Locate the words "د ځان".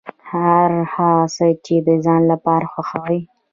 1.87-2.21